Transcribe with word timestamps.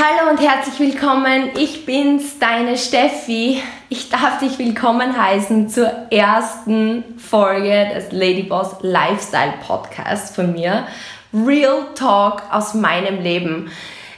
Hallo 0.00 0.30
und 0.30 0.40
herzlich 0.40 0.78
willkommen. 0.78 1.50
Ich 1.58 1.84
bin's, 1.84 2.38
deine 2.38 2.78
Steffi. 2.78 3.60
Ich 3.88 4.08
darf 4.08 4.38
dich 4.38 4.56
willkommen 4.56 5.20
heißen 5.20 5.68
zur 5.68 5.90
ersten 6.12 7.02
Folge 7.18 7.88
des 7.92 8.12
Ladyboss 8.12 8.76
Lifestyle 8.82 9.54
Podcast 9.66 10.36
von 10.36 10.52
mir. 10.52 10.86
Real 11.34 11.86
Talk 11.96 12.44
aus 12.52 12.74
meinem 12.74 13.20
Leben. 13.20 13.72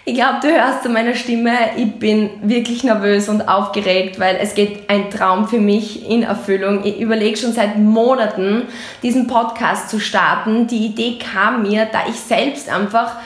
Ich 0.05 0.17
glaube, 0.17 0.41
du 0.43 0.49
hörst 0.49 0.85
an 0.85 0.93
meiner 0.93 1.15
Stimme, 1.15 1.53
ich 1.79 1.99
bin 1.99 2.29
wirklich 2.43 2.85
nervös 2.85 3.31
und 3.31 3.49
aufgeregt, 3.49 4.21
weil 4.21 4.37
es 4.39 4.55
geht 4.55 4.91
ein 4.91 5.11
Traum 5.11 5.49
für 5.49 5.61
mich 5.61 6.07
in 6.07 6.25
Erfüllung. 6.25 6.85
Ich 6.85 7.01
überlege 7.01 7.39
schon 7.39 7.55
seit 7.55 7.79
Monaten, 7.79 8.65
diesen 9.03 9.29
Podcast 9.29 9.89
zu 9.89 9.99
starten. 9.99 10.67
Die 10.67 10.85
Idee 10.85 11.19
kam 11.19 11.63
mir, 11.63 11.87
da 11.87 12.01
ich 12.07 12.21
selbst 12.21 12.69
einfach 12.69 13.17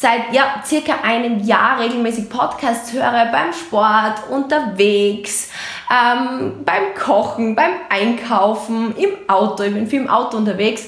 seit 0.00 0.32
ja, 0.32 0.62
circa 0.64 1.00
einem 1.02 1.40
Jahr 1.40 1.78
regelmäßig 1.78 2.30
Podcasts 2.30 2.90
höre, 2.94 3.26
beim 3.26 3.52
Sport, 3.52 4.30
unterwegs, 4.30 5.50
ähm, 5.90 6.64
beim 6.64 6.94
Kochen, 6.98 7.54
beim 7.54 7.72
Einkaufen, 7.90 8.96
im 8.96 9.10
Auto. 9.28 9.62
Ich 9.62 9.74
bin 9.74 9.86
viel 9.86 10.00
im 10.00 10.08
Auto 10.08 10.38
unterwegs. 10.38 10.84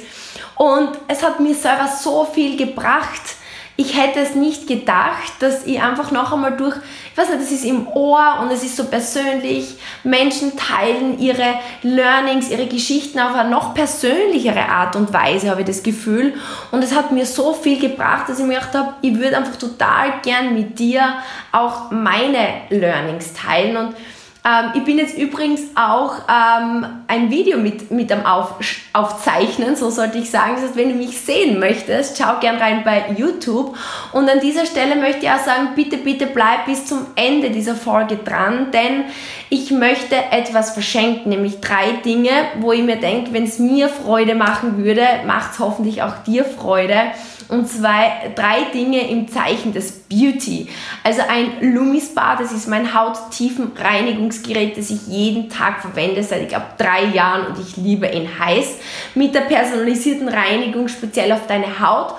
Und 0.56 0.92
es 1.08 1.22
hat 1.22 1.40
mir 1.40 1.54
selber 1.54 1.88
so 1.88 2.24
viel 2.24 2.56
gebracht, 2.56 3.36
ich 3.82 3.98
hätte 4.00 4.20
es 4.20 4.36
nicht 4.36 4.68
gedacht, 4.68 5.32
dass 5.40 5.66
ich 5.66 5.82
einfach 5.82 6.12
noch 6.12 6.32
einmal 6.32 6.56
durch, 6.56 6.76
ich 6.76 7.18
weiß 7.18 7.30
nicht, 7.30 7.42
das 7.42 7.50
ist 7.50 7.64
im 7.64 7.88
Ohr 7.88 8.38
und 8.40 8.52
es 8.52 8.62
ist 8.62 8.76
so 8.76 8.84
persönlich, 8.84 9.74
Menschen 10.04 10.56
teilen 10.56 11.18
ihre 11.18 11.54
Learnings, 11.82 12.48
ihre 12.48 12.66
Geschichten 12.66 13.18
auf 13.18 13.34
eine 13.34 13.50
noch 13.50 13.74
persönlichere 13.74 14.66
Art 14.66 14.94
und 14.94 15.12
Weise, 15.12 15.50
habe 15.50 15.62
ich 15.62 15.66
das 15.66 15.82
Gefühl. 15.82 16.34
Und 16.70 16.84
es 16.84 16.94
hat 16.94 17.10
mir 17.10 17.26
so 17.26 17.54
viel 17.54 17.80
gebracht, 17.80 18.28
dass 18.28 18.38
ich 18.38 18.46
mir 18.46 18.54
gedacht 18.54 18.74
habe, 18.74 18.94
ich 19.02 19.18
würde 19.18 19.36
einfach 19.36 19.56
total 19.56 20.20
gern 20.22 20.54
mit 20.54 20.78
dir 20.78 21.14
auch 21.50 21.90
meine 21.90 22.62
Learnings 22.70 23.32
teilen 23.34 23.76
und 23.76 23.96
ähm, 24.44 24.72
ich 24.74 24.84
bin 24.84 24.98
jetzt 24.98 25.16
übrigens 25.16 25.60
auch 25.76 26.14
ähm, 26.28 26.84
ein 27.06 27.30
Video 27.30 27.58
mit, 27.58 27.92
mit 27.92 28.10
am 28.10 28.26
Auf, 28.26 28.54
Aufzeichnen, 28.92 29.76
so 29.76 29.88
sollte 29.88 30.18
ich 30.18 30.30
sagen. 30.30 30.54
Das 30.54 30.64
heißt, 30.64 30.76
wenn 30.76 30.88
du 30.88 30.96
mich 30.96 31.20
sehen 31.20 31.60
möchtest, 31.60 32.18
schau 32.18 32.40
gern 32.40 32.56
rein 32.56 32.82
bei 32.84 33.14
YouTube. 33.16 33.76
Und 34.12 34.28
an 34.28 34.40
dieser 34.40 34.66
Stelle 34.66 34.96
möchte 34.96 35.26
ich 35.26 35.30
auch 35.30 35.44
sagen, 35.44 35.70
bitte, 35.76 35.96
bitte 35.96 36.26
bleib 36.26 36.66
bis 36.66 36.86
zum 36.86 37.06
Ende 37.14 37.50
dieser 37.50 37.76
Folge 37.76 38.16
dran, 38.16 38.72
denn 38.72 39.04
ich 39.48 39.70
möchte 39.70 40.16
etwas 40.32 40.72
verschenken, 40.72 41.28
nämlich 41.28 41.60
drei 41.60 41.92
Dinge, 42.04 42.30
wo 42.58 42.72
ich 42.72 42.82
mir 42.82 42.96
denke, 42.96 43.32
wenn 43.32 43.44
es 43.44 43.60
mir 43.60 43.88
Freude 43.88 44.34
machen 44.34 44.82
würde, 44.84 45.06
macht 45.24 45.52
es 45.52 45.58
hoffentlich 45.60 46.02
auch 46.02 46.18
dir 46.26 46.44
Freude 46.44 47.12
und 47.52 47.68
zwei, 47.68 48.32
drei 48.34 48.64
Dinge 48.72 49.10
im 49.10 49.28
Zeichen 49.28 49.74
des 49.74 49.92
Beauty. 49.92 50.68
Also 51.04 51.20
ein 51.28 51.74
Lumispa, 51.74 52.36
das 52.36 52.50
ist 52.50 52.66
mein 52.66 52.94
Hauttiefenreinigungsgerät, 52.94 54.78
das 54.78 54.88
ich 54.90 55.06
jeden 55.06 55.50
Tag 55.50 55.82
verwende, 55.82 56.22
seit 56.22 56.40
ich 56.42 56.48
glaube 56.48 56.64
drei 56.78 57.04
Jahren 57.04 57.48
und 57.48 57.58
ich 57.58 57.76
liebe 57.76 58.06
ihn 58.08 58.26
heiß. 58.38 58.78
Mit 59.14 59.34
der 59.34 59.42
personalisierten 59.42 60.28
Reinigung 60.28 60.88
speziell 60.88 61.30
auf 61.32 61.46
deine 61.46 61.78
Haut 61.78 62.14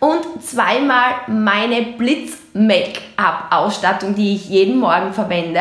und 0.00 0.42
zweimal 0.42 1.16
meine 1.26 1.82
Blitz-Make-up-Ausstattung, 1.82 4.14
die 4.14 4.36
ich 4.36 4.48
jeden 4.48 4.78
Morgen 4.78 5.12
verwende. 5.12 5.60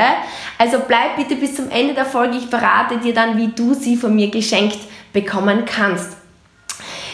Also 0.58 0.78
bleib 0.88 1.17
bitte 1.17 1.36
bis 1.36 1.58
zum 1.58 1.70
Ende 1.70 1.95
der 1.95 2.05
Folge, 2.05 2.38
ich 2.38 2.45
verrate 2.45 3.00
dir 3.00 3.14
dann, 3.14 3.36
wie 3.36 3.50
du 3.50 3.73
sie 3.73 3.98
von 3.98 4.16
mir 4.16 4.31
geschenkt 4.31 4.80
bekommen 5.11 5.66
kannst. 5.66 6.16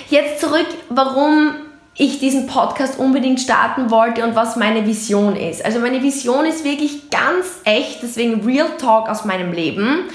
Jetzt 0.10 0.42
zurück, 0.42 0.68
warum 0.90 1.56
ich 1.96 2.20
diesen 2.20 2.48
Podcast 2.48 2.98
unbedingt 2.98 3.40
starten 3.40 3.92
wollte 3.92 4.24
und 4.24 4.36
was 4.36 4.56
meine 4.56 4.88
Vision 4.88 5.36
ist. 5.36 5.64
Also 5.64 5.80
meine 5.80 6.02
Vision 6.02 6.46
ist 6.46 6.64
wirklich 6.64 7.10
ganz 7.12 7.46
echt, 7.66 8.02
deswegen 8.02 8.44
Real 8.46 8.70
Talk 8.80 9.10
aus 9.10 9.26
meinem 9.26 9.54
Leben, 9.54 10.06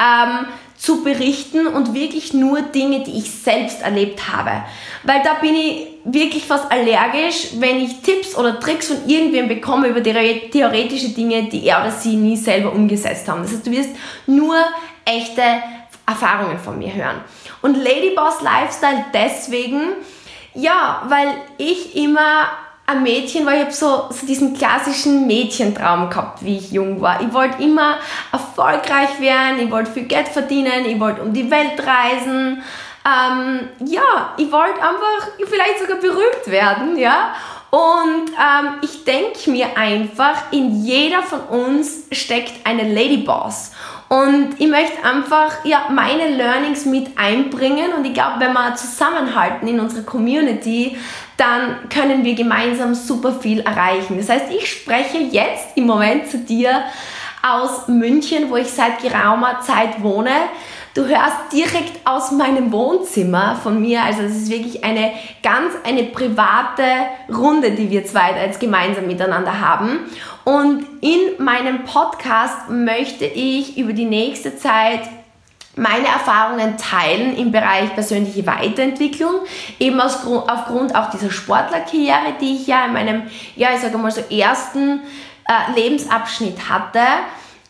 ähm, 0.00 0.46
zu 0.78 1.02
berichten 1.02 1.66
und 1.66 1.94
wirklich 1.94 2.34
nur 2.34 2.60
Dinge, 2.60 3.02
die 3.02 3.18
ich 3.18 3.30
selbst 3.30 3.82
erlebt 3.82 4.28
habe. 4.30 4.62
Weil 5.04 5.22
da 5.22 5.34
bin 5.34 5.54
ich 5.54 5.86
wirklich 6.04 6.44
fast 6.44 6.70
allergisch, 6.70 7.48
wenn 7.58 7.80
ich 7.80 8.00
Tipps 8.02 8.36
oder 8.36 8.60
Tricks 8.60 8.88
von 8.88 9.08
irgendwem 9.08 9.48
bekomme 9.48 9.88
über 9.88 10.02
theoretische 10.02 11.10
Dinge, 11.10 11.44
die 11.44 11.66
er 11.66 11.80
oder 11.80 11.90
sie 11.90 12.16
nie 12.16 12.36
selber 12.36 12.72
umgesetzt 12.72 13.26
haben. 13.26 13.42
Das 13.42 13.52
heißt, 13.52 13.66
du 13.66 13.70
wirst 13.70 13.90
nur 14.26 14.56
echte 15.04 15.42
Erfahrungen 16.06 16.58
von 16.58 16.78
mir 16.78 16.92
hören. 16.92 17.20
Und 17.62 17.76
Ladyboss 17.76 18.42
Lifestyle 18.42 19.06
deswegen, 19.12 19.80
ja, 20.56 21.02
weil 21.08 21.28
ich 21.58 21.96
immer 21.96 22.48
ein 22.86 23.02
Mädchen 23.02 23.44
war, 23.44 23.54
ich 23.54 23.60
habe 23.62 23.72
so, 23.72 24.06
so 24.10 24.26
diesen 24.26 24.56
klassischen 24.56 25.26
Mädchentraum 25.26 26.08
gehabt, 26.08 26.44
wie 26.44 26.58
ich 26.58 26.70
jung 26.70 27.00
war. 27.00 27.20
Ich 27.20 27.32
wollte 27.32 27.62
immer 27.62 27.96
erfolgreich 28.32 29.20
werden, 29.20 29.60
ich 29.60 29.70
wollte 29.70 29.90
viel 29.90 30.04
Geld 30.04 30.28
verdienen, 30.28 30.86
ich 30.86 30.98
wollte 31.00 31.22
um 31.22 31.32
die 31.32 31.50
Welt 31.50 31.80
reisen. 31.84 32.62
Ähm, 33.04 33.68
ja, 33.84 34.34
ich 34.36 34.50
wollte 34.50 34.80
einfach 34.80 35.28
vielleicht 35.48 35.80
sogar 35.80 35.96
berühmt 35.96 36.46
werden, 36.46 36.96
ja. 36.96 37.34
Und 37.70 38.30
ähm, 38.30 38.78
ich 38.82 39.04
denke 39.04 39.50
mir 39.50 39.76
einfach, 39.76 40.52
in 40.52 40.84
jeder 40.84 41.22
von 41.22 41.40
uns 41.40 42.04
steckt 42.12 42.64
eine 42.64 42.92
Ladyboss. 42.92 43.72
Und 44.08 44.54
ich 44.58 44.68
möchte 44.68 45.04
einfach 45.04 45.64
ja, 45.64 45.86
meine 45.90 46.28
Learnings 46.28 46.84
mit 46.84 47.18
einbringen 47.18 47.92
und 47.96 48.04
ich 48.04 48.14
glaube, 48.14 48.38
wenn 48.38 48.52
wir 48.52 48.76
zusammenhalten 48.76 49.66
in 49.66 49.80
unserer 49.80 50.04
Community, 50.04 50.96
dann 51.36 51.88
können 51.88 52.24
wir 52.24 52.34
gemeinsam 52.34 52.94
super 52.94 53.32
viel 53.32 53.60
erreichen. 53.60 54.16
Das 54.16 54.28
heißt, 54.28 54.46
ich 54.50 54.70
spreche 54.70 55.18
jetzt 55.18 55.76
im 55.76 55.86
Moment 55.86 56.30
zu 56.30 56.38
dir 56.38 56.84
aus 57.42 57.88
München, 57.88 58.48
wo 58.48 58.56
ich 58.56 58.68
seit 58.68 59.02
geraumer 59.02 59.60
Zeit 59.60 60.02
wohne. 60.02 60.30
Du 60.96 61.04
hörst 61.06 61.52
direkt 61.52 62.06
aus 62.06 62.30
meinem 62.30 62.72
Wohnzimmer 62.72 63.54
von 63.62 63.82
mir. 63.82 64.02
Also 64.02 64.22
es 64.22 64.34
ist 64.34 64.50
wirklich 64.50 64.82
eine 64.82 65.12
ganz 65.42 65.74
eine 65.84 66.04
private 66.04 66.82
Runde, 67.28 67.72
die 67.72 67.90
wir 67.90 68.06
zwei 68.06 68.32
jetzt 68.42 68.60
gemeinsam 68.60 69.06
miteinander 69.06 69.60
haben. 69.60 69.98
Und 70.44 70.86
in 71.02 71.44
meinem 71.44 71.84
Podcast 71.84 72.70
möchte 72.70 73.26
ich 73.26 73.76
über 73.76 73.92
die 73.92 74.06
nächste 74.06 74.56
Zeit 74.56 75.02
meine 75.74 76.06
Erfahrungen 76.06 76.78
teilen 76.78 77.36
im 77.36 77.52
Bereich 77.52 77.92
persönliche 77.92 78.46
Weiterentwicklung, 78.46 79.34
eben 79.78 80.00
aus, 80.00 80.20
aufgrund 80.24 80.96
auch 80.96 81.10
dieser 81.10 81.30
Sportlerkarriere, 81.30 82.36
die 82.40 82.54
ich 82.54 82.66
ja 82.68 82.86
in 82.86 82.94
meinem, 82.94 83.24
ja, 83.54 83.68
ich 83.74 83.82
sage 83.82 83.98
mal 83.98 84.10
so 84.10 84.22
ersten 84.30 85.02
äh, 85.46 85.78
Lebensabschnitt 85.78 86.70
hatte 86.70 87.00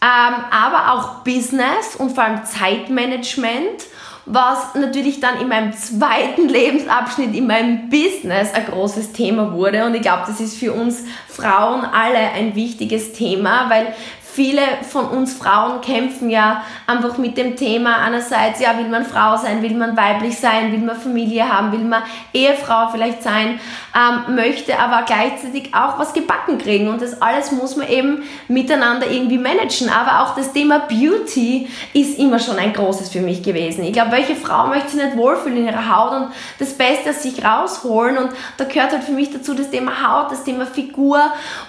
aber 0.01 0.93
auch 0.93 1.25
Business 1.25 1.97
und 1.97 2.13
vor 2.13 2.25
allem 2.25 2.45
Zeitmanagement, 2.45 3.87
was 4.27 4.75
natürlich 4.75 5.21
dann 5.21 5.41
in 5.41 5.49
meinem 5.49 5.73
zweiten 5.73 6.49
Lebensabschnitt, 6.49 7.35
in 7.35 7.47
meinem 7.47 7.89
Business 7.89 8.53
ein 8.53 8.67
großes 8.67 9.13
Thema 9.13 9.53
wurde. 9.53 9.87
Und 9.87 9.95
ich 9.95 10.03
glaube, 10.03 10.25
das 10.27 10.41
ist 10.41 10.59
für 10.59 10.73
uns 10.73 11.05
Frauen 11.29 11.85
alle 11.85 12.19
ein 12.35 12.55
wichtiges 12.55 13.13
Thema, 13.13 13.71
weil 13.71 13.95
viele 14.37 14.61
von 14.83 15.07
uns 15.07 15.33
Frauen 15.33 15.81
kämpfen 15.81 16.29
ja 16.29 16.63
einfach 16.87 17.17
mit 17.17 17.39
dem 17.39 17.57
Thema. 17.57 17.97
Einerseits, 17.97 18.61
ja, 18.61 18.77
will 18.77 18.89
man 18.89 19.07
Frau 19.07 19.39
sein, 19.39 19.63
will 19.63 19.75
man 19.75 19.97
weiblich 19.97 20.39
sein, 20.39 20.73
will 20.73 20.81
man 20.81 20.95
Familie 20.95 21.51
haben, 21.51 21.73
will 21.73 21.85
man 21.85 22.03
Ehefrau 22.35 22.89
vielleicht 22.93 23.23
sein, 23.23 23.59
ähm, 23.97 24.35
möchte 24.35 24.79
aber 24.79 25.07
gleichzeitig 25.07 25.75
auch 25.75 25.99
was 25.99 26.13
gebacken 26.13 26.59
kriegen. 26.59 26.89
Und 26.89 27.01
das 27.01 27.23
alles 27.23 27.51
muss 27.51 27.77
man 27.77 27.89
eben 27.89 28.25
miteinander 28.49 29.11
irgendwie 29.11 29.39
managen. 29.39 29.89
Aber 29.89 30.23
auch 30.23 30.35
das 30.35 30.53
Thema 30.53 30.81
Beauty 30.81 31.69
ist 31.95 32.19
immer 32.19 32.39
schon 32.39 32.59
ein 32.59 32.75
großes 32.75 33.09
für 33.09 33.21
mich 33.21 33.43
gewesen. 33.43 33.85
Ich 33.85 33.95
glaube, 33.95 34.13
welche 34.13 34.37
Frau 34.37 34.67
möchte 34.67 34.91
sich 34.91 35.03
nicht 35.03 35.17
wohlfühlen 35.17 35.57
in 35.57 35.67
ihrer 35.69 35.97
Haut 35.97 36.13
und 36.13 36.29
das 36.59 36.75
Beste 36.75 37.09
aus 37.09 37.23
sich 37.23 37.43
rausholen? 37.43 38.19
Und 38.19 38.33
da 38.59 38.65
gehört 38.65 38.93
halt 38.93 39.05
für 39.05 39.13
mich 39.13 39.33
dazu 39.33 39.55
das 39.55 39.71
Thema 39.71 39.93
Haut, 40.07 40.31
das 40.31 40.45
Thema 40.45 40.67
Figur. 40.67 41.23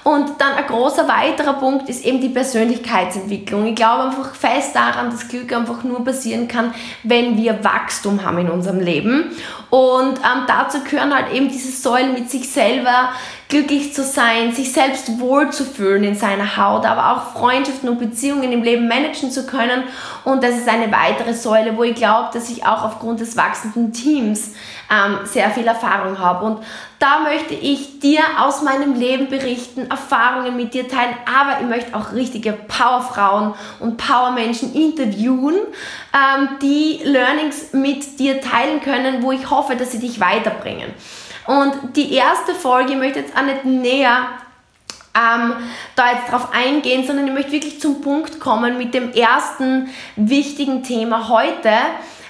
Und 0.03 0.41
dann 0.41 0.51
ein 0.57 0.67
großer 0.67 1.07
weiterer 1.07 1.53
Punkt 1.53 1.87
ist 1.87 2.03
eben 2.03 2.19
die 2.19 2.27
Persönlichkeit 2.27 2.56
Persönlichkeitsentwicklung. 2.57 3.67
Ich 3.67 3.75
glaube 3.75 4.05
einfach 4.05 4.33
fest 4.33 4.75
daran, 4.75 5.11
dass 5.11 5.27
Glück 5.27 5.53
einfach 5.53 5.83
nur 5.83 6.03
passieren 6.03 6.47
kann, 6.47 6.73
wenn 7.03 7.37
wir 7.37 7.63
Wachstum 7.63 8.25
haben 8.25 8.39
in 8.39 8.49
unserem 8.49 8.79
Leben. 8.79 9.25
Und 9.69 10.17
ähm, 10.19 10.43
dazu 10.47 10.79
gehören 10.83 11.13
halt 11.13 11.33
eben 11.33 11.49
diese 11.49 11.71
Säulen 11.71 12.13
mit 12.13 12.29
sich 12.29 12.49
selber 12.49 13.09
glücklich 13.49 13.93
zu 13.93 14.03
sein, 14.03 14.53
sich 14.53 14.73
selbst 14.73 15.19
wohlzufühlen 15.19 16.03
in 16.03 16.15
seiner 16.15 16.57
Haut, 16.57 16.85
aber 16.85 17.11
auch 17.11 17.39
Freundschaften 17.39 17.87
und 17.87 17.99
Beziehungen 17.99 18.51
im 18.51 18.61
Leben 18.61 18.87
managen 18.87 19.31
zu 19.31 19.45
können. 19.45 19.83
Und 20.25 20.43
das 20.43 20.57
ist 20.57 20.67
eine 20.67 20.91
weitere 20.91 21.33
Säule, 21.33 21.77
wo 21.77 21.83
ich 21.83 21.95
glaube, 21.95 22.29
dass 22.33 22.49
ich 22.49 22.65
auch 22.65 22.83
aufgrund 22.83 23.21
des 23.21 23.37
wachsenden 23.37 23.93
Teams 23.93 24.51
ähm, 24.91 25.19
sehr 25.25 25.49
viel 25.51 25.67
Erfahrung 25.67 26.19
habe. 26.19 26.45
Und 26.45 26.59
da 26.99 27.19
möchte 27.19 27.53
ich 27.53 27.99
dir 27.99 28.21
aus 28.39 28.63
meinem 28.63 28.95
Leben 28.95 29.29
berichten, 29.29 29.89
Erfahrungen 29.89 30.57
mit 30.57 30.73
dir 30.73 30.87
teilen, 30.87 31.15
aber 31.25 31.61
ich 31.61 31.67
möchte 31.67 31.95
auch 31.95 32.13
richtige 32.13 32.53
Powerfrauen 32.53 33.53
und 33.79 33.97
Powermenschen 33.97 34.73
interviewen, 34.73 35.55
ähm, 36.13 36.49
die 36.61 36.99
Learnings 37.03 37.73
mit 37.73 38.19
dir 38.19 38.41
teilen 38.41 38.81
können, 38.81 39.21
wo 39.21 39.31
ich 39.31 39.49
hoffe, 39.49 39.56
dass 39.77 39.91
sie 39.91 39.99
dich 39.99 40.19
weiterbringen. 40.19 40.93
Und 41.45 41.95
die 41.95 42.13
erste 42.13 42.53
Folge, 42.53 42.93
ich 42.93 42.97
möchte 42.97 43.19
jetzt 43.19 43.35
auch 43.35 43.43
nicht 43.43 43.63
näher 43.65 44.27
ähm, 45.17 45.53
da 45.95 46.11
jetzt 46.11 46.31
drauf 46.31 46.49
eingehen, 46.53 47.05
sondern 47.05 47.27
ich 47.27 47.33
möchte 47.33 47.51
wirklich 47.53 47.79
zum 47.79 48.01
Punkt 48.01 48.39
kommen 48.39 48.77
mit 48.77 48.93
dem 48.93 49.11
ersten 49.13 49.89
wichtigen 50.15 50.83
Thema 50.83 51.29
heute, 51.29 51.71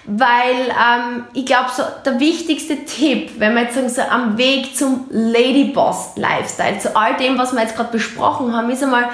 weil 0.06 0.69
ähm, 0.69 1.25
ich 1.33 1.45
glaube, 1.45 1.69
so 1.75 1.83
der 2.06 2.19
wichtigste 2.19 2.85
Tipp, 2.85 3.31
wenn 3.39 3.56
wir 3.56 3.63
jetzt 3.63 3.75
sagen, 3.75 3.89
so 3.89 4.01
am 4.03 4.38
Weg 4.38 4.77
zum 4.77 5.06
Ladyboss 5.09 6.15
Lifestyle, 6.15 6.79
zu 6.79 6.95
all 6.95 7.18
dem, 7.18 7.38
was 7.38 7.53
wir 7.53 7.62
jetzt 7.62 7.75
gerade 7.75 7.91
besprochen 7.91 8.56
haben, 8.56 8.69
ist 8.69 8.83
einmal, 8.83 9.09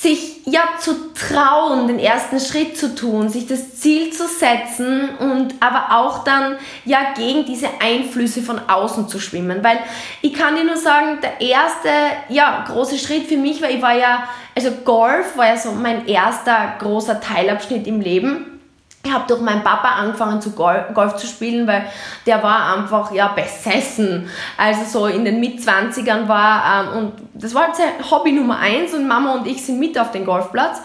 sich 0.00 0.46
ja 0.46 0.60
zu 0.78 1.12
trauen, 1.12 1.88
den 1.88 1.98
ersten 1.98 2.38
Schritt 2.38 2.78
zu 2.78 2.94
tun, 2.94 3.28
sich 3.28 3.48
das 3.48 3.74
Ziel 3.80 4.12
zu 4.12 4.28
setzen 4.28 5.08
und 5.18 5.54
aber 5.58 5.98
auch 5.98 6.22
dann 6.22 6.56
ja 6.84 7.14
gegen 7.16 7.44
diese 7.44 7.68
Einflüsse 7.80 8.42
von 8.42 8.60
außen 8.68 9.08
zu 9.08 9.18
schwimmen, 9.18 9.64
weil 9.64 9.78
ich 10.22 10.34
kann 10.34 10.54
dir 10.54 10.62
nur 10.62 10.76
sagen, 10.76 11.18
der 11.20 11.40
erste 11.40 11.88
ja 12.28 12.64
große 12.68 12.96
Schritt 12.96 13.26
für 13.26 13.36
mich 13.36 13.60
war, 13.60 13.70
ich 13.70 13.82
war 13.82 13.96
ja 13.96 14.28
also 14.54 14.70
Golf 14.84 15.36
war 15.36 15.48
ja 15.48 15.56
so 15.56 15.72
mein 15.72 16.06
erster 16.06 16.76
großer 16.78 17.20
Teilabschnitt 17.20 17.88
im 17.88 18.00
Leben 18.00 18.57
ich 19.04 19.12
habe 19.12 19.24
durch 19.28 19.40
meinen 19.40 19.62
Papa 19.62 19.88
angefangen 19.88 20.40
zu 20.40 20.50
Golf 20.52 21.16
zu 21.16 21.26
spielen, 21.26 21.66
weil 21.66 21.86
der 22.26 22.42
war 22.42 22.76
einfach 22.76 23.12
ja 23.12 23.28
besessen. 23.28 24.28
Also 24.56 24.84
so 24.84 25.06
in 25.06 25.24
den 25.24 25.40
Mitzwanzigern 25.40 26.28
war 26.28 26.90
ähm, 26.92 26.98
und 26.98 27.12
das 27.34 27.54
war 27.54 27.66
halt 27.66 27.76
sein 27.76 28.10
Hobby 28.10 28.32
Nummer 28.32 28.58
eins 28.58 28.92
und 28.94 29.06
Mama 29.06 29.34
und 29.34 29.46
ich 29.46 29.64
sind 29.64 29.78
mit 29.78 29.98
auf 29.98 30.10
den 30.10 30.24
Golfplatz 30.24 30.80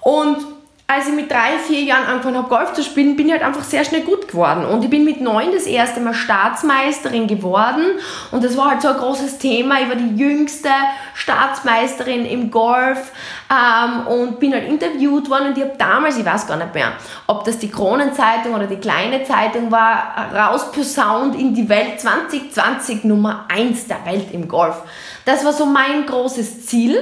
und 0.00 0.38
als 0.90 1.06
ich 1.06 1.12
mit 1.12 1.30
drei, 1.30 1.58
vier 1.58 1.82
Jahren 1.82 2.06
angefangen 2.06 2.38
habe, 2.38 2.48
Golf 2.48 2.72
zu 2.72 2.82
spielen, 2.82 3.14
bin 3.14 3.26
ich 3.26 3.32
halt 3.32 3.42
einfach 3.42 3.62
sehr 3.62 3.84
schnell 3.84 4.00
gut 4.00 4.26
geworden. 4.26 4.64
Und 4.64 4.82
ich 4.82 4.88
bin 4.88 5.04
mit 5.04 5.20
neun 5.20 5.52
das 5.52 5.66
erste 5.66 6.00
Mal 6.00 6.14
Staatsmeisterin 6.14 7.26
geworden. 7.26 7.84
Und 8.30 8.42
das 8.42 8.56
war 8.56 8.70
halt 8.70 8.80
so 8.80 8.88
ein 8.88 8.96
großes 8.96 9.36
Thema. 9.36 9.82
Ich 9.82 9.88
war 9.90 9.96
die 9.96 10.16
jüngste 10.16 10.70
Staatsmeisterin 11.12 12.24
im 12.24 12.50
Golf 12.50 13.12
ähm, 13.52 14.06
und 14.06 14.40
bin 14.40 14.54
halt 14.54 14.66
interviewt 14.66 15.28
worden. 15.28 15.48
Und 15.48 15.58
ich 15.58 15.64
habe 15.64 15.76
damals, 15.76 16.16
ich 16.16 16.24
weiß 16.24 16.46
gar 16.46 16.56
nicht 16.56 16.72
mehr, 16.72 16.92
ob 17.26 17.44
das 17.44 17.58
die 17.58 17.70
Kronenzeitung 17.70 18.54
oder 18.54 18.66
die 18.66 18.76
kleine 18.76 19.24
Zeitung 19.24 19.70
war, 19.70 20.14
rausposaunt 20.34 21.38
in 21.38 21.52
die 21.52 21.68
Welt 21.68 22.00
2020 22.00 23.04
Nummer 23.04 23.44
1 23.54 23.88
der 23.88 24.06
Welt 24.06 24.28
im 24.32 24.48
Golf. 24.48 24.76
Das 25.26 25.44
war 25.44 25.52
so 25.52 25.66
mein 25.66 26.06
großes 26.06 26.64
Ziel. 26.64 26.96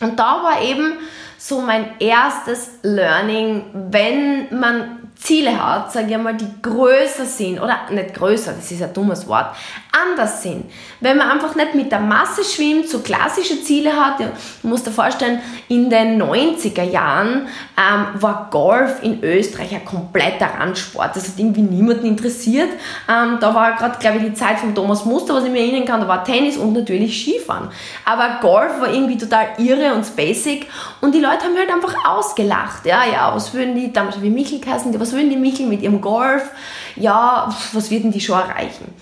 Und 0.00 0.18
da 0.18 0.42
war 0.42 0.62
eben 0.62 0.94
so 1.38 1.60
mein 1.60 1.98
erstes 2.00 2.70
Learning, 2.82 3.64
wenn 3.72 4.58
man 4.58 4.97
Ziele 5.18 5.62
hat, 5.62 5.92
sage 5.92 6.12
ich 6.12 6.18
mal, 6.18 6.34
die 6.34 6.46
größer 6.62 7.24
sind, 7.24 7.60
oder 7.60 7.76
nicht 7.90 8.14
größer, 8.14 8.52
das 8.52 8.70
ist 8.70 8.82
ein 8.82 8.92
dummes 8.94 9.26
Wort, 9.26 9.48
anders 9.90 10.42
sind. 10.42 10.70
Wenn 11.00 11.16
man 11.16 11.30
einfach 11.30 11.54
nicht 11.54 11.74
mit 11.74 11.90
der 11.90 12.00
Masse 12.00 12.44
schwimmt, 12.44 12.88
so 12.88 13.00
klassische 13.00 13.62
Ziele 13.62 13.92
hat, 13.92 14.20
du 14.20 14.68
musst 14.68 14.86
dir 14.86 14.92
vorstellen, 14.92 15.40
in 15.68 15.90
den 15.90 16.22
90er 16.22 16.84
Jahren 16.84 17.48
ähm, 17.76 18.06
war 18.14 18.48
Golf 18.50 19.02
in 19.02 19.22
Österreich 19.22 19.74
ein 19.74 19.84
kompletter 19.84 20.48
Randsport. 20.58 21.16
Das 21.16 21.28
hat 21.28 21.38
irgendwie 21.38 21.62
niemanden 21.62 22.06
interessiert. 22.06 22.70
Ähm, 23.08 23.38
da 23.40 23.54
war 23.54 23.76
gerade, 23.76 23.98
glaube 23.98 24.18
ich, 24.18 24.24
die 24.24 24.34
Zeit 24.34 24.58
von 24.60 24.74
Thomas 24.74 25.04
Muster, 25.04 25.34
was 25.34 25.44
ich 25.44 25.50
mir 25.50 25.60
erinnern 25.60 25.84
kann, 25.84 26.00
da 26.00 26.08
war 26.08 26.24
Tennis 26.24 26.56
und 26.56 26.72
natürlich 26.72 27.20
Skifahren. 27.20 27.68
Aber 28.04 28.38
Golf 28.40 28.80
war 28.80 28.92
irgendwie 28.92 29.18
total 29.18 29.48
irre 29.58 29.94
und 29.94 30.16
basic 30.16 30.66
und 31.00 31.14
die 31.14 31.20
Leute 31.20 31.44
haben 31.44 31.56
halt 31.56 31.70
einfach 31.70 31.94
ausgelacht. 32.06 32.86
Ja, 32.86 33.04
ja, 33.04 33.34
was 33.34 33.52
würden 33.52 33.74
die, 33.74 33.92
damals 33.92 34.20
wie 34.22 34.30
Michel 34.30 34.60
geheißen, 34.60 34.98
was 34.98 35.07
würden 35.12 35.30
die 35.30 35.36
Michel 35.36 35.66
mit 35.66 35.82
ihrem 35.82 36.00
Golf, 36.00 36.50
ja, 36.96 37.52
was 37.72 37.90
würden 37.90 38.12
die 38.12 38.20
schon 38.20 38.38
erreichen? 38.38 38.94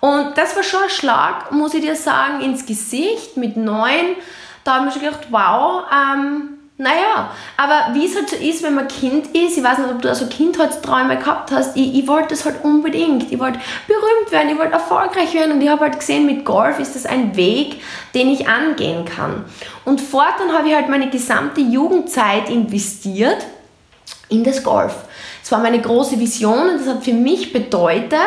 Und 0.00 0.36
das 0.36 0.54
war 0.54 0.62
schon 0.62 0.82
ein 0.82 0.90
Schlag, 0.90 1.50
muss 1.50 1.72
ich 1.74 1.80
dir 1.80 1.96
sagen, 1.96 2.42
ins 2.42 2.66
Gesicht 2.66 3.36
mit 3.36 3.56
neun. 3.56 4.16
Da 4.62 4.76
habe 4.76 4.88
ich 4.88 4.92
schon 4.92 5.02
gedacht, 5.02 5.28
wow, 5.30 5.84
ähm, 5.90 6.54
naja, 6.76 7.30
aber 7.56 7.94
wie 7.94 8.04
es 8.04 8.16
halt 8.16 8.28
so 8.28 8.34
ist, 8.34 8.64
wenn 8.64 8.74
man 8.74 8.88
Kind 8.88 9.28
ist, 9.28 9.56
ich 9.56 9.62
weiß 9.62 9.78
nicht, 9.78 9.90
ob 9.90 10.02
du 10.02 10.08
also 10.08 10.26
Kindheitsträume 10.26 11.16
gehabt 11.16 11.52
hast, 11.52 11.76
ich, 11.76 11.94
ich 11.94 12.08
wollte 12.08 12.30
das 12.30 12.44
halt 12.44 12.64
unbedingt. 12.64 13.30
Ich 13.30 13.38
wollte 13.38 13.60
berühmt 13.86 14.32
werden, 14.32 14.48
ich 14.48 14.58
wollte 14.58 14.72
erfolgreich 14.72 15.32
werden 15.34 15.52
und 15.52 15.60
ich 15.60 15.68
habe 15.68 15.82
halt 15.82 16.00
gesehen, 16.00 16.26
mit 16.26 16.44
Golf 16.44 16.80
ist 16.80 16.96
das 16.96 17.06
ein 17.06 17.36
Weg, 17.36 17.80
den 18.14 18.28
ich 18.28 18.48
angehen 18.48 19.04
kann. 19.04 19.44
Und 19.84 20.00
fortan 20.00 20.52
habe 20.52 20.68
ich 20.68 20.74
halt 20.74 20.88
meine 20.88 21.10
gesamte 21.10 21.60
Jugendzeit 21.60 22.50
investiert 22.50 23.46
in 24.28 24.42
das 24.42 24.64
Golf. 24.64 24.96
Es 25.44 25.52
war 25.52 25.58
meine 25.58 25.78
große 25.78 26.18
Vision 26.18 26.70
und 26.70 26.80
das 26.80 26.88
hat 26.88 27.04
für 27.04 27.12
mich 27.12 27.52
bedeutet, 27.52 28.18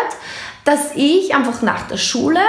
dass 0.66 0.92
ich 0.94 1.34
einfach 1.34 1.64
nach 1.64 1.88
der 1.88 1.98
Schule 1.98 2.40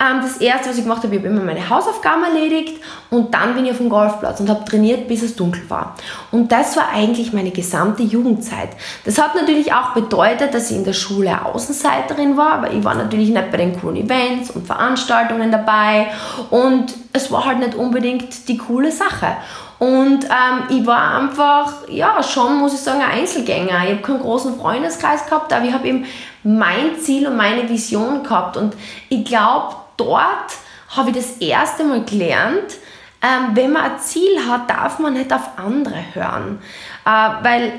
ähm, 0.00 0.20
das 0.22 0.38
erste, 0.38 0.70
was 0.70 0.76
ich 0.76 0.82
gemacht 0.82 1.04
habe, 1.04 1.14
ich 1.14 1.20
habe 1.20 1.32
immer 1.32 1.42
meine 1.42 1.68
Hausaufgaben 1.68 2.24
erledigt 2.24 2.82
und 3.10 3.32
dann 3.32 3.54
bin 3.54 3.64
ich 3.64 3.72
auf 3.72 3.78
dem 3.78 3.88
Golfplatz 3.88 4.40
und 4.40 4.50
habe 4.50 4.64
trainiert, 4.64 5.06
bis 5.06 5.22
es 5.22 5.36
dunkel 5.36 5.62
war. 5.68 5.94
Und 6.32 6.50
das 6.50 6.76
war 6.76 6.88
eigentlich 6.92 7.32
meine 7.32 7.52
gesamte 7.52 8.02
Jugendzeit. 8.02 8.70
Das 9.04 9.18
hat 9.18 9.36
natürlich 9.36 9.72
auch 9.72 9.94
bedeutet, 9.94 10.52
dass 10.52 10.70
ich 10.70 10.76
in 10.76 10.84
der 10.84 10.94
Schule 10.94 11.44
Außenseiterin 11.44 12.36
war, 12.36 12.54
aber 12.54 12.72
ich 12.72 12.82
war 12.82 12.96
natürlich 12.96 13.30
nicht 13.30 13.50
bei 13.52 13.56
den 13.56 13.80
coolen 13.80 13.96
Events 13.96 14.50
und 14.50 14.66
Veranstaltungen 14.66 15.52
dabei 15.52 16.08
und 16.50 16.92
es 17.12 17.30
war 17.30 17.44
halt 17.44 17.60
nicht 17.60 17.76
unbedingt 17.76 18.48
die 18.48 18.58
coole 18.58 18.90
Sache. 18.90 19.36
Und 19.78 20.24
ähm, 20.24 20.64
ich 20.70 20.86
war 20.86 21.20
einfach, 21.20 21.88
ja, 21.88 22.22
schon, 22.22 22.58
muss 22.58 22.74
ich 22.74 22.80
sagen, 22.80 23.00
ein 23.00 23.20
Einzelgänger. 23.20 23.84
Ich 23.84 23.90
habe 23.90 24.02
keinen 24.02 24.20
großen 24.20 24.58
Freundeskreis 24.58 25.26
gehabt, 25.26 25.52
aber 25.52 25.64
ich 25.64 25.72
habe 25.72 25.86
eben 25.86 26.04
mein 26.42 26.98
Ziel 27.00 27.28
und 27.28 27.36
meine 27.36 27.68
Vision 27.68 28.24
gehabt. 28.24 28.56
Und 28.56 28.74
ich 29.08 29.24
glaube, 29.24 29.76
dort 29.96 30.56
habe 30.96 31.10
ich 31.10 31.16
das 31.16 31.36
erste 31.38 31.84
Mal 31.84 32.04
gelernt, 32.04 32.76
ähm, 33.22 33.50
wenn 33.54 33.72
man 33.72 33.82
ein 33.82 33.98
Ziel 33.98 34.48
hat, 34.48 34.70
darf 34.70 34.98
man 34.98 35.14
nicht 35.14 35.32
auf 35.32 35.42
andere 35.56 35.96
hören. 36.12 36.60
Äh, 37.04 37.10
weil, 37.44 37.72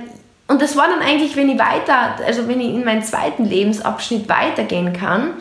und 0.48 0.62
das 0.62 0.78
war 0.78 0.88
dann 0.88 1.02
eigentlich, 1.02 1.36
wenn 1.36 1.50
ich 1.50 1.60
weiter, 1.60 2.16
also 2.26 2.48
wenn 2.48 2.62
ich 2.62 2.74
in 2.74 2.86
meinen 2.86 3.04
zweiten 3.04 3.46
Lebensabschnitt 3.46 4.30
weitergehen 4.30 4.94
kann, 4.94 5.34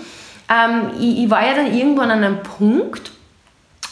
ähm, 0.49 0.90
ich, 0.99 1.25
ich 1.25 1.31
war 1.31 1.46
ja 1.46 1.55
dann 1.55 1.72
irgendwann 1.72 2.10
an 2.10 2.25
einem 2.25 2.43
Punkt, 2.43 3.12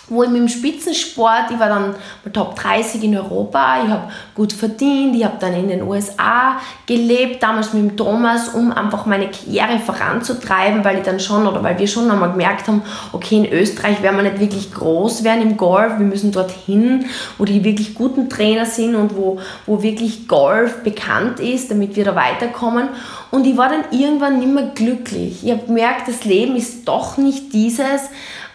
wo 0.08 0.23
ich 0.23 0.29
mit 0.29 0.41
dem 0.41 0.49
Spitzensport, 0.49 1.50
ich 1.50 1.58
war 1.58 1.69
dann 1.69 1.94
Top 2.32 2.55
30 2.55 3.03
in 3.03 3.17
Europa, 3.17 3.82
ich 3.85 3.91
habe 3.91 4.12
gut 4.35 4.53
verdient, 4.53 5.17
ich 5.17 5.25
habe 5.25 5.37
dann 5.41 5.55
in 5.55 5.69
den 5.69 5.82
USA 5.82 6.61
gelebt, 6.87 7.43
damals 7.43 7.73
mit 7.73 7.82
dem 7.82 7.97
Thomas, 7.97 8.50
um 8.50 8.73
einfach 8.73 9.06
meine 9.06 9.29
Karriere 9.31 9.81
voranzutreiben, 9.81 10.85
weil 10.85 10.99
ich 10.99 11.03
dann 11.03 11.19
schon 11.19 11.47
oder 11.47 11.62
weil 11.62 11.79
wir 11.79 11.88
schon 11.88 12.11
einmal 12.11 12.31
gemerkt 12.31 12.69
haben, 12.69 12.82
okay, 13.12 13.37
in 13.37 13.53
Österreich 13.53 14.03
werden 14.03 14.17
wir 14.17 14.31
nicht 14.31 14.41
wirklich 14.41 14.73
groß 14.73 15.25
werden 15.25 15.43
im 15.43 15.56
Golf, 15.56 15.99
wir 15.99 16.06
müssen 16.06 16.31
dorthin, 16.31 17.06
wo 17.37 17.44
die 17.44 17.64
wirklich 17.64 17.94
guten 17.94 18.28
Trainer 18.28 18.66
sind 18.66 18.95
und 18.95 19.16
wo, 19.16 19.40
wo 19.66 19.83
wirklich 19.83 20.28
Golf 20.28 20.85
bekannt 20.85 21.40
ist, 21.40 21.71
damit 21.71 21.97
wir 21.97 22.04
da 22.04 22.14
weiterkommen. 22.14 22.88
Und 23.33 23.47
ich 23.47 23.57
war 23.57 23.69
dann 23.69 23.85
irgendwann 23.90 24.38
nicht 24.38 24.52
mehr 24.52 24.71
glücklich. 24.75 25.45
Ich 25.45 25.50
habe 25.50 25.66
gemerkt, 25.66 26.07
das 26.07 26.25
Leben 26.25 26.54
ist 26.54 26.87
doch 26.87 27.16
nicht 27.16 27.52
dieses, 27.52 28.02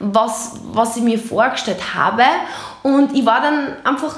was, 0.02 0.54
was 0.74 0.98
ich 0.98 1.04
mir 1.04 1.20
vorgestellt 1.20 1.96
habe. 1.96 2.24
Und 2.84 3.16
ich 3.16 3.26
war 3.26 3.42
dann 3.42 3.76
einfach 3.84 4.16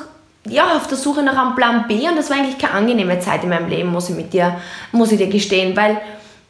ja, 0.47 0.75
auf 0.75 0.87
der 0.87 0.97
Suche 0.97 1.23
nach 1.23 1.37
einem 1.37 1.55
Plan 1.55 1.85
B 1.87 2.07
und 2.07 2.17
das 2.17 2.29
war 2.29 2.37
eigentlich 2.37 2.57
keine 2.57 2.73
angenehme 2.73 3.19
Zeit 3.19 3.43
in 3.43 3.49
meinem 3.49 3.69
Leben, 3.69 3.91
muss 3.91 4.09
ich, 4.09 4.15
mit 4.15 4.33
dir, 4.33 4.57
muss 4.91 5.11
ich 5.11 5.17
dir 5.17 5.27
gestehen, 5.27 5.75
weil 5.75 6.01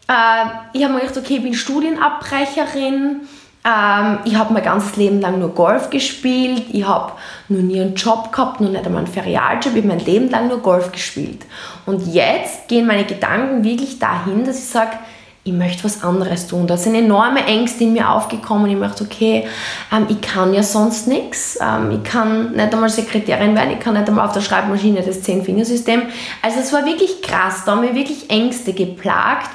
äh, 0.07 0.45
ich 0.73 0.83
habe 0.83 0.93
mir 0.93 1.01
gedacht, 1.01 1.17
okay, 1.17 1.35
ich 1.35 1.43
bin 1.43 1.53
Studienabbrecherin, 1.53 3.21
ähm, 3.65 4.19
ich 4.25 4.35
habe 4.35 4.53
mein 4.53 4.63
ganzes 4.63 4.95
Leben 4.95 5.21
lang 5.21 5.39
nur 5.39 5.53
Golf 5.53 5.89
gespielt, 5.89 6.63
ich 6.71 6.85
habe 6.85 7.13
noch 7.49 7.61
nie 7.61 7.79
einen 7.79 7.95
Job 7.95 8.31
gehabt, 8.31 8.61
noch 8.61 8.69
nicht 8.69 8.85
einmal 8.85 9.03
einen 9.03 9.13
Ferialjob, 9.13 9.75
ich 9.75 9.83
habe 9.83 9.87
mein 9.87 9.99
Leben 9.99 10.29
lang 10.29 10.47
nur 10.47 10.59
Golf 10.59 10.91
gespielt. 10.91 11.45
Und 11.85 12.07
jetzt 12.07 12.67
gehen 12.67 12.87
meine 12.87 13.05
Gedanken 13.05 13.63
wirklich 13.63 13.99
dahin, 13.99 14.43
dass 14.43 14.57
ich 14.57 14.65
sage, 14.65 14.97
ich 15.45 15.51
möchte 15.51 15.83
was 15.83 16.03
anderes 16.03 16.47
tun. 16.47 16.67
Da 16.67 16.77
sind 16.77 16.95
enorme 16.95 17.45
Ängste 17.45 17.83
in 17.83 17.93
mir 17.93 18.09
aufgekommen. 18.09 18.71
Ich 18.71 18.77
möchte, 18.77 19.03
okay, 19.03 19.45
ähm, 19.91 20.05
ich 20.07 20.21
kann 20.21 20.53
ja 20.53 20.63
sonst 20.63 21.07
nichts. 21.07 21.59
Ähm, 21.61 21.91
ich 21.91 22.03
kann 22.09 22.53
nicht 22.53 22.73
einmal 22.73 22.89
Sekretärin 22.89 23.53
werden, 23.53 23.71
ich 23.71 23.79
kann 23.79 23.95
nicht 23.95 24.07
einmal 24.07 24.25
auf 24.25 24.33
der 24.33 24.41
Schreibmaschine 24.41 25.01
das 25.01 25.21
Zehn-Fingersystem. 25.21 26.03
Also 26.41 26.59
es 26.59 26.71
war 26.71 26.85
wirklich 26.85 27.21
krass. 27.21 27.63
Da 27.65 27.73
haben 27.73 27.81
mir 27.81 27.93
wirklich 27.93 28.29
Ängste 28.29 28.71
geplagt. 28.71 29.49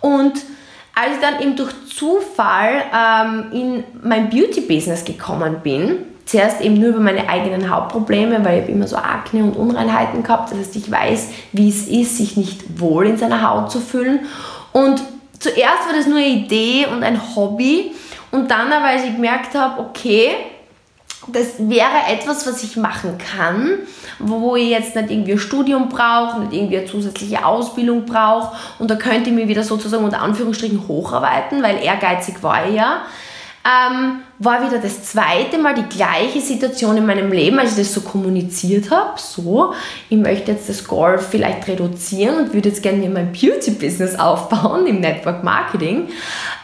Und 0.00 0.32
als 0.94 1.14
ich 1.14 1.20
dann 1.20 1.40
eben 1.40 1.54
durch 1.54 1.72
Zufall 1.86 2.82
ähm, 2.92 3.44
in 3.52 3.84
mein 4.02 4.30
Beauty-Business 4.30 5.04
gekommen 5.04 5.58
bin, 5.62 5.98
zuerst 6.24 6.60
eben 6.60 6.80
nur 6.80 6.90
über 6.90 7.00
meine 7.00 7.28
eigenen 7.28 7.70
Hauptprobleme, 7.70 8.44
weil 8.44 8.64
ich 8.64 8.68
immer 8.68 8.88
so 8.88 8.96
Akne 8.96 9.44
und 9.44 9.56
Unreinheiten 9.56 10.24
gehabt. 10.24 10.50
Das 10.50 10.58
heißt, 10.58 10.76
ich 10.76 10.90
weiß, 10.90 11.28
wie 11.52 11.68
es 11.68 11.86
ist, 11.86 12.16
sich 12.16 12.36
nicht 12.36 12.80
wohl 12.80 13.06
in 13.06 13.16
seiner 13.16 13.48
Haut 13.48 13.70
zu 13.70 13.80
fühlen. 13.80 14.26
Und 14.72 15.00
zuerst 15.38 15.86
war 15.86 15.94
das 15.94 16.06
nur 16.06 16.18
eine 16.18 16.28
Idee 16.28 16.86
und 16.86 17.02
ein 17.02 17.20
Hobby 17.34 17.92
und 18.30 18.50
dann 18.50 18.72
aber, 18.72 18.86
als 18.86 19.04
ich 19.04 19.14
gemerkt 19.14 19.54
habe, 19.54 19.80
okay, 19.80 20.30
das 21.26 21.54
wäre 21.58 22.06
etwas, 22.08 22.46
was 22.46 22.62
ich 22.62 22.76
machen 22.76 23.18
kann, 23.18 23.78
wo 24.18 24.56
ich 24.56 24.70
jetzt 24.70 24.94
nicht 24.94 25.10
irgendwie 25.10 25.32
ein 25.32 25.38
Studium 25.38 25.88
brauche, 25.88 26.40
nicht 26.40 26.52
irgendwie 26.52 26.78
eine 26.78 26.86
zusätzliche 26.86 27.44
Ausbildung 27.44 28.06
brauche 28.06 28.56
und 28.78 28.90
da 28.90 28.96
könnte 28.96 29.30
ich 29.30 29.36
mich 29.36 29.48
wieder 29.48 29.62
sozusagen 29.62 30.04
unter 30.04 30.22
Anführungsstrichen 30.22 30.86
hocharbeiten, 30.88 31.62
weil 31.62 31.82
ehrgeizig 31.82 32.42
war 32.42 32.66
ich 32.68 32.76
ja. 32.76 33.02
Ähm, 33.64 34.20
war 34.38 34.64
wieder 34.64 34.78
das 34.78 35.02
zweite 35.02 35.58
Mal 35.58 35.74
die 35.74 35.96
gleiche 35.96 36.40
Situation 36.40 36.96
in 36.96 37.06
meinem 37.06 37.32
Leben, 37.32 37.58
als 37.58 37.72
ich 37.72 37.78
das 37.78 37.92
so 37.92 38.02
kommuniziert 38.02 38.90
habe. 38.90 39.18
So, 39.18 39.74
ich 40.08 40.16
möchte 40.16 40.52
jetzt 40.52 40.68
das 40.68 40.84
Golf 40.84 41.28
vielleicht 41.30 41.66
reduzieren 41.66 42.36
und 42.36 42.54
würde 42.54 42.68
jetzt 42.68 42.82
gerne 42.82 43.08
mein 43.08 43.32
Beauty-Business 43.32 44.18
aufbauen 44.18 44.86
im 44.86 45.00
Network 45.00 45.42
Marketing. 45.42 46.08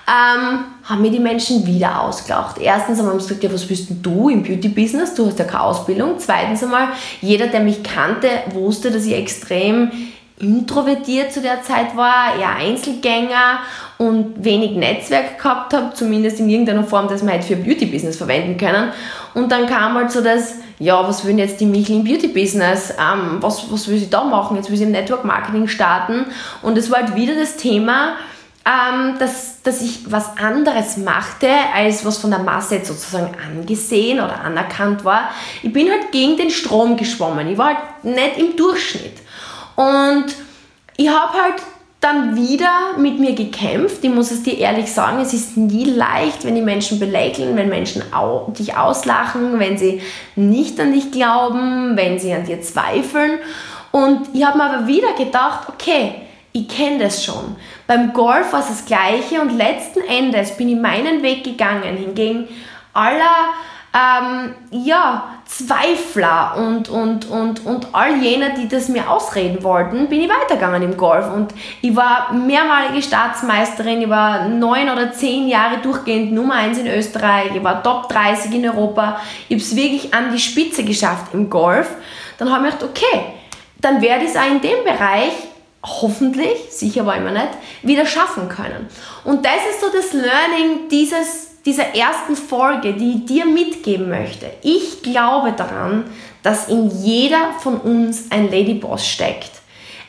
Ähm, 0.06 0.64
haben 0.84 1.00
mir 1.00 1.10
die 1.10 1.18
Menschen 1.18 1.66
wieder 1.66 2.02
ausgelacht. 2.02 2.58
Erstens 2.58 2.98
haben 3.00 3.10
sie 3.18 3.26
gesagt, 3.26 3.42
ja, 3.42 3.52
was 3.52 3.66
bist 3.66 3.90
denn 3.90 4.02
du 4.02 4.28
im 4.28 4.42
Beauty-Business? 4.42 5.14
Du 5.14 5.26
hast 5.26 5.38
ja 5.38 5.44
keine 5.44 5.62
Ausbildung. 5.62 6.14
Zweitens 6.18 6.62
einmal, 6.62 6.88
jeder, 7.22 7.48
der 7.48 7.60
mich 7.60 7.82
kannte, 7.82 8.28
wusste, 8.52 8.90
dass 8.90 9.04
ich 9.04 9.14
extrem 9.14 9.90
introvertiert 10.38 11.32
zu 11.32 11.40
der 11.40 11.62
Zeit 11.62 11.96
war, 11.96 12.36
eher 12.38 12.56
Einzelgänger 12.56 13.60
und 13.98 14.44
wenig 14.44 14.72
Netzwerk 14.72 15.38
gehabt 15.38 15.72
habe, 15.72 15.94
zumindest 15.94 16.40
in 16.40 16.48
irgendeiner 16.48 16.82
Form, 16.82 17.06
das 17.08 17.22
man 17.22 17.34
halt 17.34 17.44
für 17.44 17.56
Beauty-Business 17.56 18.16
verwenden 18.16 18.56
können. 18.56 18.90
Und 19.34 19.52
dann 19.52 19.66
kam 19.66 19.94
halt 19.94 20.10
so 20.10 20.20
das, 20.20 20.56
ja, 20.80 21.06
was 21.06 21.24
will 21.24 21.38
jetzt 21.38 21.60
die 21.60 21.66
Michel 21.66 21.96
im 21.96 22.04
Beauty-Business? 22.04 22.94
Ähm, 22.98 23.38
was, 23.40 23.70
was 23.70 23.86
will 23.86 23.98
sie 23.98 24.10
da 24.10 24.24
machen? 24.24 24.56
Jetzt 24.56 24.70
will 24.70 24.76
sie 24.76 24.84
im 24.84 24.90
Network-Marketing 24.90 25.68
starten. 25.68 26.26
Und 26.62 26.76
es 26.76 26.90
war 26.90 27.02
halt 27.02 27.14
wieder 27.14 27.36
das 27.36 27.56
Thema, 27.56 28.16
ähm, 28.66 29.16
dass, 29.20 29.62
dass 29.62 29.82
ich 29.82 30.10
was 30.10 30.36
anderes 30.36 30.96
machte, 30.96 31.48
als 31.74 32.04
was 32.04 32.18
von 32.18 32.30
der 32.30 32.40
Masse 32.40 32.76
jetzt 32.76 32.88
sozusagen 32.88 33.36
angesehen 33.46 34.18
oder 34.18 34.40
anerkannt 34.40 35.04
war. 35.04 35.30
Ich 35.62 35.72
bin 35.72 35.88
halt 35.90 36.10
gegen 36.10 36.36
den 36.36 36.50
Strom 36.50 36.96
geschwommen. 36.96 37.46
Ich 37.48 37.58
war 37.58 37.66
halt 37.66 38.04
nicht 38.04 38.38
im 38.38 38.56
Durchschnitt. 38.56 39.23
Und 39.76 40.26
ich 40.96 41.08
habe 41.08 41.32
halt 41.32 41.62
dann 42.00 42.36
wieder 42.36 42.98
mit 42.98 43.18
mir 43.18 43.34
gekämpft. 43.34 44.04
Ich 44.04 44.10
muss 44.10 44.30
es 44.30 44.42
dir 44.42 44.58
ehrlich 44.58 44.92
sagen, 44.92 45.20
es 45.20 45.32
ist 45.32 45.56
nie 45.56 45.84
leicht, 45.84 46.44
wenn 46.44 46.54
die 46.54 46.60
Menschen 46.60 47.00
belächeln, 47.00 47.56
wenn 47.56 47.70
Menschen 47.70 48.02
au 48.12 48.52
dich 48.56 48.76
auslachen, 48.76 49.58
wenn 49.58 49.78
sie 49.78 50.02
nicht 50.36 50.78
an 50.78 50.92
dich 50.92 51.10
glauben, 51.10 51.96
wenn 51.96 52.18
sie 52.18 52.32
an 52.34 52.44
dir 52.44 52.60
zweifeln. 52.60 53.38
Und 53.90 54.28
ich 54.34 54.44
habe 54.44 54.58
mir 54.58 54.64
aber 54.64 54.86
wieder 54.86 55.14
gedacht, 55.14 55.68
okay, 55.68 56.16
ich 56.52 56.68
kenne 56.68 56.98
das 56.98 57.24
schon. 57.24 57.56
Beim 57.86 58.12
Golf 58.12 58.52
war 58.52 58.60
es 58.60 58.68
das 58.68 58.84
Gleiche 58.84 59.40
und 59.40 59.56
letzten 59.56 60.00
Endes 60.00 60.56
bin 60.56 60.68
ich 60.68 60.76
meinen 60.76 61.22
Weg 61.22 61.42
gegangen. 61.42 61.96
Hingegen 61.96 62.48
aller 62.92 63.48
ähm, 63.94 64.54
ja, 64.72 65.28
Zweifler 65.46 66.56
und, 66.56 66.88
und, 66.88 67.30
und, 67.30 67.64
und 67.64 67.86
all 67.92 68.16
jene, 68.16 68.54
die 68.54 68.66
das 68.66 68.88
mir 68.88 69.08
ausreden 69.08 69.62
wollten, 69.62 70.08
bin 70.08 70.22
ich 70.22 70.28
weitergegangen 70.28 70.82
im 70.82 70.96
Golf. 70.96 71.32
Und 71.32 71.54
ich 71.80 71.94
war 71.94 72.32
mehrmalige 72.32 73.00
Staatsmeisterin, 73.00 74.02
ich 74.02 74.08
war 74.08 74.48
neun 74.48 74.90
oder 74.90 75.12
zehn 75.12 75.46
Jahre 75.46 75.78
durchgehend 75.78 76.32
Nummer 76.32 76.54
eins 76.54 76.78
in 76.78 76.88
Österreich, 76.88 77.54
ich 77.54 77.62
war 77.62 77.84
Top 77.84 78.08
30 78.08 78.52
in 78.54 78.68
Europa. 78.68 79.20
Ich 79.48 79.54
habe 79.54 79.62
es 79.62 79.76
wirklich 79.76 80.12
an 80.12 80.32
die 80.32 80.40
Spitze 80.40 80.82
geschafft 80.82 81.32
im 81.32 81.48
Golf. 81.48 81.88
Dann 82.38 82.52
habe 82.52 82.66
ich 82.66 82.74
gedacht, 82.74 82.90
okay, 82.90 83.20
dann 83.80 84.02
werde 84.02 84.24
ich 84.24 84.30
es 84.30 84.36
auch 84.36 84.50
in 84.50 84.60
dem 84.60 84.82
Bereich 84.82 85.34
hoffentlich, 85.84 86.64
sicher 86.70 87.06
war 87.06 87.16
ich 87.16 87.22
mir 87.22 87.32
nicht, 87.32 87.50
wieder 87.82 88.06
schaffen 88.06 88.48
können. 88.48 88.88
Und 89.24 89.44
das 89.44 89.58
ist 89.70 89.80
so 89.80 89.86
das 89.92 90.12
Learning 90.12 90.88
dieses 90.90 91.43
dieser 91.64 91.94
ersten 91.94 92.36
Folge, 92.36 92.92
die 92.92 93.16
ich 93.16 93.24
dir 93.26 93.46
mitgeben 93.46 94.08
möchte. 94.08 94.46
Ich 94.62 95.02
glaube 95.02 95.52
daran, 95.52 96.04
dass 96.42 96.68
in 96.68 96.90
jeder 96.90 97.52
von 97.60 97.78
uns 97.78 98.30
ein 98.30 98.50
Ladyboss 98.50 99.06
steckt. 99.06 99.50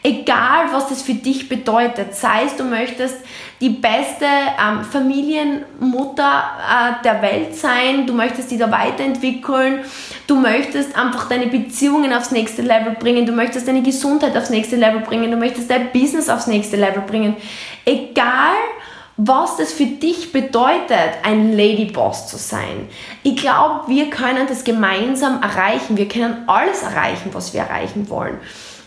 Egal, 0.04 0.72
was 0.72 0.90
das 0.90 1.02
für 1.02 1.16
dich 1.16 1.50
bedeutet, 1.50 2.14
sei 2.14 2.44
es 2.46 2.56
du 2.56 2.64
möchtest 2.64 3.16
die 3.60 3.70
beste 3.70 4.26
ähm, 4.26 4.84
Familienmutter 4.84 6.44
äh, 6.62 7.04
der 7.04 7.24
Welt 7.24 7.56
sein, 7.56 8.06
du 8.06 8.14
möchtest 8.14 8.52
die 8.52 8.60
da 8.60 8.70
weiterentwickeln, 8.70 9.80
du 10.28 10.36
möchtest 10.36 10.96
einfach 10.96 11.28
deine 11.28 11.48
Beziehungen 11.48 12.14
aufs 12.14 12.30
nächste 12.30 12.62
Level 12.62 12.94
bringen, 13.00 13.26
du 13.26 13.32
möchtest 13.32 13.68
deine 13.68 13.82
Gesundheit 13.82 14.38
aufs 14.38 14.52
nächste 14.52 14.76
Level 14.76 15.00
bringen, 15.00 15.32
du 15.32 15.38
möchtest 15.38 15.72
dein 15.72 15.92
Business 15.92 16.30
aufs 16.30 16.46
nächste 16.46 16.76
Level 16.76 17.02
bringen. 17.02 17.36
Egal, 17.84 18.54
was 19.18 19.58
das 19.58 19.72
für 19.72 19.86
dich 19.86 20.34
bedeutet, 20.34 21.24
ein 21.24 21.54
Ladyboss 21.54 22.28
zu 22.28 22.38
sein. 22.38 22.90
Ich 23.24 23.38
glaube, 23.38 23.88
wir 23.88 24.10
können 24.10 24.48
das 24.48 24.64
gemeinsam 24.64 25.42
erreichen. 25.42 25.96
Wir 25.96 26.08
können 26.08 26.44
alles 26.48 26.82
erreichen, 26.82 27.30
was 27.32 27.54
wir 27.54 27.62
erreichen 27.62 28.10
wollen. 28.10 28.40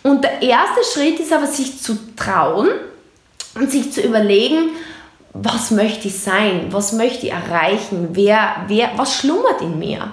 Und 0.02 0.24
der 0.24 0.42
erste 0.42 0.80
Schritt 0.92 1.18
ist 1.18 1.32
aber, 1.32 1.46
sich 1.46 1.80
zu 1.80 1.96
trauen 2.14 2.68
und 3.54 3.70
sich 3.70 3.92
zu 3.92 4.02
überlegen, 4.02 4.70
was 5.32 5.70
möchte 5.70 6.08
ich 6.08 6.18
sein? 6.18 6.66
Was 6.70 6.92
möchte 6.92 7.26
ich 7.26 7.32
erreichen? 7.32 8.10
Wer, 8.12 8.64
wer, 8.66 8.90
was 8.96 9.14
schlummert 9.14 9.60
in 9.62 9.78
mir? 9.78 10.12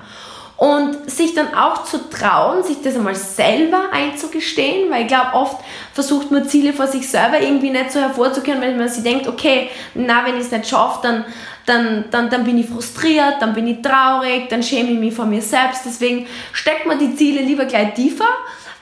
Und 0.58 1.12
sich 1.12 1.34
dann 1.34 1.54
auch 1.54 1.84
zu 1.84 2.10
trauen, 2.10 2.64
sich 2.64 2.82
das 2.82 2.96
einmal 2.96 3.16
selber 3.16 3.90
einzugestehen, 3.92 4.90
weil 4.90 5.02
ich 5.02 5.08
glaube, 5.10 5.34
oft 5.34 5.58
versucht 5.94 6.32
man 6.32 6.48
Ziele 6.48 6.72
vor 6.72 6.88
sich 6.88 7.10
selber 7.10 7.42
irgendwie 7.42 7.72
nicht 7.72 7.92
so 7.92 8.00
hervorzukehren, 8.00 8.62
weil 8.62 8.76
man 8.76 8.88
sich 8.88 9.04
denkt, 9.04 9.28
okay, 9.28 9.70
na, 9.96 10.26
wenn 10.26 10.36
ich 10.36 10.46
es 10.46 10.52
nicht 10.52 10.70
schaffe, 10.70 11.00
dann, 11.04 11.26
dann, 11.66 12.06
dann, 12.10 12.30
dann 12.30 12.46
bin 12.46 12.58
ich 12.58 12.70
frustriert, 12.70 13.36
dann 13.42 13.54
bin 13.54 13.68
ich 13.68 13.82
traurig, 13.82 14.48
dann 14.50 14.64
schäme 14.64 14.92
ich 14.92 15.00
mich 15.00 15.14
vor 15.14 15.26
mir 15.26 15.42
selbst. 15.42 15.82
Deswegen 15.86 16.26
steckt 16.54 16.86
man 16.86 17.00
die 17.00 17.16
Ziele 17.18 17.42
lieber 17.42 17.66
gleich 17.66 17.94
tiefer 17.94 18.24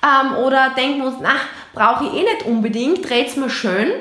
ähm, 0.03 0.35
oder 0.37 0.73
denkt 0.77 0.99
man 0.99 1.07
uns, 1.07 1.17
na, 1.21 1.33
brauche 1.73 2.05
ich 2.05 2.13
eh 2.13 2.23
nicht 2.23 2.45
unbedingt, 2.45 3.09
dreht 3.09 3.29
es 3.29 3.35
mal 3.35 3.49
schön. 3.49 3.91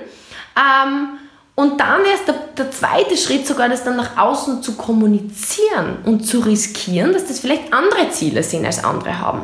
Ähm, 0.57 1.19
und 1.63 1.79
dann 1.79 2.05
erst 2.05 2.27
der, 2.27 2.35
der, 2.59 2.71
zweite 2.73 3.17
Schritt 3.17 3.47
sogar, 3.47 3.69
das 3.69 3.85
dann 3.85 3.97
nach 3.97 4.17
außen 4.19 4.63
zu 4.63 4.77
kommunizieren 4.77 5.99
und 6.05 6.27
zu 6.27 6.41
riskieren, 6.41 7.13
dass 7.13 7.27
das 7.27 7.39
vielleicht 7.39 7.73
andere 7.73 8.11
Ziele 8.11 8.43
sind, 8.43 8.67
als 8.67 8.83
andere 8.83 9.21
haben. 9.21 9.43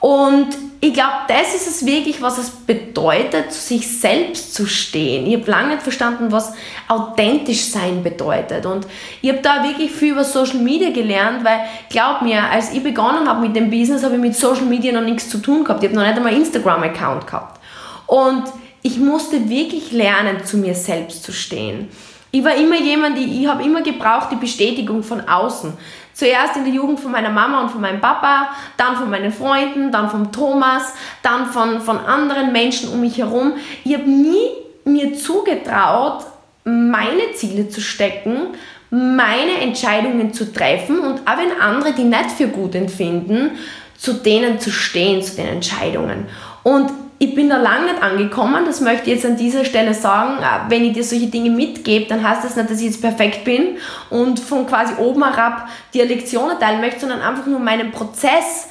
Und 0.00 0.48
ich 0.80 0.94
glaube, 0.94 1.12
das 1.28 1.54
ist 1.54 1.68
es 1.68 1.86
wirklich, 1.86 2.22
was 2.22 2.38
es 2.38 2.48
bedeutet, 2.50 3.52
sich 3.52 4.00
selbst 4.00 4.54
zu 4.54 4.66
stehen. 4.66 5.26
Ich 5.26 5.36
habe 5.36 5.50
lange 5.50 5.68
nicht 5.74 5.82
verstanden, 5.82 6.32
was 6.32 6.54
authentisch 6.88 7.66
sein 7.66 8.02
bedeutet. 8.02 8.64
Und 8.64 8.86
ich 9.20 9.28
habe 9.28 9.42
da 9.42 9.62
wirklich 9.62 9.92
viel 9.92 10.12
über 10.12 10.24
Social 10.24 10.58
Media 10.58 10.90
gelernt, 10.90 11.44
weil, 11.44 11.60
glaub 11.90 12.22
mir, 12.22 12.42
als 12.50 12.72
ich 12.72 12.82
begonnen 12.82 13.28
habe 13.28 13.42
mit 13.42 13.54
dem 13.54 13.70
Business, 13.70 14.02
habe 14.02 14.14
ich 14.14 14.20
mit 14.20 14.34
Social 14.34 14.64
Media 14.64 14.90
noch 14.90 15.06
nichts 15.06 15.28
zu 15.28 15.36
tun 15.36 15.64
gehabt. 15.64 15.84
Ich 15.84 15.90
habe 15.90 16.00
noch 16.00 16.06
nicht 16.06 16.16
einmal 16.16 16.32
Instagram-Account 16.32 17.26
gehabt. 17.26 17.60
Und 18.06 18.44
ich 18.82 18.98
musste 18.98 19.48
wirklich 19.48 19.92
lernen, 19.92 20.44
zu 20.44 20.58
mir 20.58 20.74
selbst 20.74 21.22
zu 21.22 21.32
stehen. 21.32 21.88
Ich 22.30 22.44
war 22.44 22.54
immer 22.54 22.78
jemand, 22.78 23.18
ich, 23.18 23.42
ich 23.42 23.46
habe 23.46 23.62
immer 23.62 23.82
gebraucht 23.82 24.28
die 24.32 24.36
Bestätigung 24.36 25.02
von 25.02 25.20
außen. 25.20 25.72
Zuerst 26.14 26.56
in 26.56 26.64
der 26.64 26.74
Jugend 26.74 27.00
von 27.00 27.12
meiner 27.12 27.30
Mama 27.30 27.62
und 27.62 27.70
von 27.70 27.80
meinem 27.80 28.00
Papa, 28.00 28.50
dann 28.76 28.96
von 28.96 29.08
meinen 29.08 29.32
Freunden, 29.32 29.92
dann 29.92 30.10
von 30.10 30.32
Thomas, 30.32 30.94
dann 31.22 31.46
von, 31.46 31.80
von 31.80 31.98
anderen 31.98 32.52
Menschen 32.52 32.90
um 32.90 33.00
mich 33.00 33.18
herum. 33.18 33.54
Ich 33.84 33.94
habe 33.94 34.08
nie 34.08 34.48
mir 34.84 35.14
zugetraut, 35.14 36.24
meine 36.64 37.32
Ziele 37.34 37.68
zu 37.68 37.80
stecken, 37.80 38.48
meine 38.90 39.58
Entscheidungen 39.60 40.34
zu 40.34 40.52
treffen 40.52 41.00
und 41.00 41.26
auch 41.26 41.38
wenn 41.38 41.58
andere 41.60 41.92
die 41.92 42.04
nicht 42.04 42.30
für 42.32 42.48
gut 42.48 42.74
empfinden, 42.74 43.52
zu 43.96 44.14
denen 44.14 44.58
zu 44.60 44.70
stehen, 44.70 45.22
zu 45.22 45.36
den 45.36 45.48
Entscheidungen. 45.48 46.26
Und 46.62 46.90
ich 47.22 47.36
bin 47.36 47.48
da 47.48 47.56
lange 47.56 47.84
nicht 47.84 48.02
angekommen, 48.02 48.64
das 48.64 48.80
möchte 48.80 49.08
ich 49.08 49.14
jetzt 49.14 49.24
an 49.24 49.36
dieser 49.36 49.64
Stelle 49.64 49.94
sagen. 49.94 50.42
Äh, 50.42 50.68
wenn 50.70 50.84
ich 50.84 50.94
dir 50.94 51.04
solche 51.04 51.28
Dinge 51.28 51.50
mitgebe, 51.50 52.06
dann 52.06 52.28
heißt 52.28 52.42
das 52.42 52.56
nicht, 52.56 52.68
dass 52.68 52.80
ich 52.80 52.86
jetzt 52.86 53.00
perfekt 53.00 53.44
bin 53.44 53.76
und 54.10 54.40
von 54.40 54.66
quasi 54.66 54.94
oben 54.98 55.22
herab 55.22 55.68
dir 55.94 56.04
Lektionen 56.04 56.58
teilen 56.58 56.80
möchte, 56.80 56.98
sondern 56.98 57.20
einfach 57.20 57.46
nur 57.46 57.60
meinen 57.60 57.92
Prozess 57.92 58.66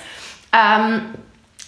ähm, 0.51 1.01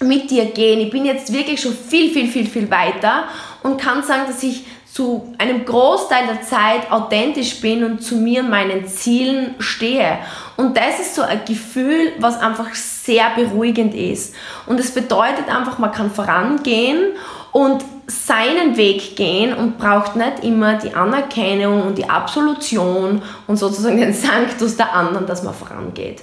mit 0.01 0.29
dir 0.29 0.47
gehen. 0.47 0.81
Ich 0.81 0.91
bin 0.91 1.05
jetzt 1.05 1.31
wirklich 1.31 1.61
schon 1.61 1.73
viel, 1.73 2.11
viel, 2.11 2.27
viel, 2.27 2.47
viel 2.47 2.69
weiter 2.69 3.29
und 3.61 3.79
kann 3.79 4.03
sagen, 4.03 4.23
dass 4.27 4.43
ich 4.43 4.65
zu 4.93 5.33
einem 5.39 5.65
Großteil 5.65 6.27
der 6.27 6.43
Zeit 6.43 6.91
authentisch 6.91 7.59
bin 7.59 7.83
und 7.83 8.03
zu 8.03 8.15
mir 8.15 8.41
und 8.41 8.51
meinen 8.51 8.87
Zielen 8.87 9.55
stehe. 9.57 10.19
Und 10.55 10.77
das 10.77 10.99
ist 10.99 11.15
so 11.15 11.23
ein 11.23 11.41
Gefühl, 11.45 12.11
was 12.19 12.39
einfach 12.39 12.75
sehr 12.75 13.31
beruhigend 13.35 13.95
ist. 13.95 14.35
Und 14.67 14.79
es 14.79 14.93
bedeutet 14.93 15.49
einfach, 15.49 15.79
man 15.79 15.91
kann 15.91 16.11
vorangehen 16.11 17.13
und 17.51 17.83
seinen 18.05 18.77
Weg 18.77 19.15
gehen 19.15 19.55
und 19.55 19.79
braucht 19.79 20.15
nicht 20.15 20.43
immer 20.43 20.75
die 20.75 20.93
Anerkennung 20.93 21.81
und 21.81 21.97
die 21.97 22.07
Absolution 22.07 23.23
und 23.47 23.57
sozusagen 23.57 23.97
den 23.97 24.13
Sanctus 24.13 24.77
der 24.77 24.93
anderen, 24.93 25.25
dass 25.25 25.41
man 25.41 25.55
vorangeht. 25.55 26.21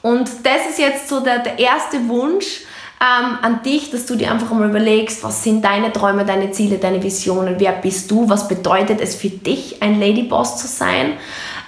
Und 0.00 0.30
das 0.42 0.70
ist 0.70 0.78
jetzt 0.78 1.10
so 1.10 1.20
der, 1.20 1.40
der 1.40 1.58
erste 1.58 2.08
Wunsch, 2.08 2.62
ähm, 3.00 3.38
an 3.42 3.62
dich, 3.62 3.90
dass 3.90 4.06
du 4.06 4.16
dir 4.16 4.30
einfach 4.30 4.50
mal 4.52 4.68
überlegst, 4.68 5.22
was 5.22 5.42
sind 5.42 5.64
deine 5.64 5.92
Träume, 5.92 6.24
deine 6.24 6.50
Ziele, 6.52 6.78
deine 6.78 7.02
Visionen, 7.02 7.56
wer 7.58 7.72
bist 7.72 8.10
du, 8.10 8.28
was 8.28 8.48
bedeutet 8.48 9.00
es 9.00 9.14
für 9.14 9.28
dich, 9.28 9.82
ein 9.82 10.00
Ladyboss 10.00 10.56
zu 10.56 10.66
sein, 10.66 11.12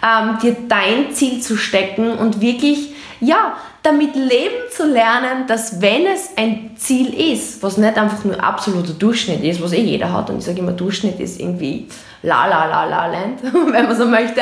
ähm, 0.03 0.39
dir 0.43 0.57
dein 0.69 1.13
Ziel 1.13 1.41
zu 1.41 1.57
stecken 1.57 2.13
und 2.13 2.41
wirklich, 2.41 2.95
ja, 3.21 3.57
damit 3.83 4.17
leben 4.17 4.71
zu 4.71 4.87
lernen, 4.87 5.47
dass 5.47 5.81
wenn 5.81 6.07
es 6.07 6.31
ein 6.37 6.73
Ziel 6.77 7.33
ist, 7.33 7.63
was 7.63 7.77
nicht 7.77 7.97
einfach 7.97 8.25
nur 8.25 8.43
absoluter 8.43 8.93
Durchschnitt 8.93 9.43
ist, 9.43 9.63
was 9.63 9.73
eh 9.73 9.83
jeder 9.83 10.13
hat, 10.13 10.31
und 10.31 10.39
ich 10.39 10.45
sage 10.45 10.61
immer, 10.61 10.73
Durchschnitt 10.73 11.21
ist 11.21 11.41
irgendwie 11.41 11.89
la 12.23 12.47
la 12.47 12.67
la 12.67 12.85
la 12.85 13.07
land, 13.07 13.43
wenn 13.43 13.87
man 13.87 13.97
so 13.97 14.07
möchte, 14.07 14.41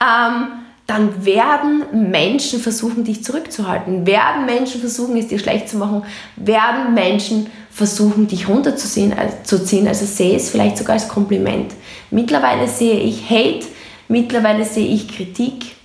ähm, 0.00 0.61
dann 0.92 1.24
werden 1.24 2.10
Menschen 2.10 2.60
versuchen, 2.60 3.04
dich 3.04 3.24
zurückzuhalten, 3.24 4.06
werden 4.06 4.44
Menschen 4.44 4.78
versuchen, 4.78 5.16
es 5.16 5.28
dir 5.28 5.38
schlecht 5.38 5.68
zu 5.68 5.78
machen, 5.78 6.04
werden 6.36 6.92
Menschen 6.92 7.46
versuchen, 7.70 8.26
dich 8.26 8.46
runterzuziehen, 8.46 9.14
also, 9.16 9.56
also 9.56 10.06
sehe 10.06 10.36
es 10.36 10.50
vielleicht 10.50 10.76
sogar 10.76 10.94
als 10.94 11.08
Kompliment. 11.08 11.72
Mittlerweile 12.10 12.68
sehe 12.68 13.00
ich 13.00 13.30
Hate, 13.30 13.66
mittlerweile 14.08 14.64
sehe 14.66 14.86
ich 14.86 15.08
Kritik 15.08 15.76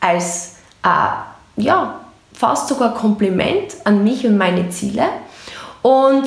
als, 0.00 0.56
äh, 0.82 1.62
ja, 1.62 2.00
fast 2.32 2.68
sogar 2.68 2.92
Kompliment 2.94 3.76
an 3.84 4.02
mich 4.02 4.26
und 4.26 4.36
meine 4.36 4.68
Ziele. 4.70 5.04
Und 5.82 6.24